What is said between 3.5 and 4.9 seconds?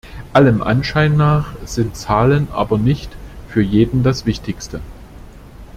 jeden das Wichtigste.